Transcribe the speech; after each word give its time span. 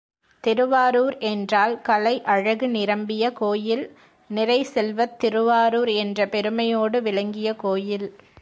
திருவாரூர் 0.43 1.17
என்றால் 1.17 1.81
கலை 1.81 2.21
அழகு 2.25 2.67
நிரம்பிய 2.67 3.31
கோயில் 3.31 3.85
நிறை 4.29 4.67
செல்வத்திருவாரூர் 4.73 5.91
என்ற 5.95 6.27
பெருமையோடு 6.27 7.01
விளங்கிய 7.01 7.55
கோயில். 7.55 8.07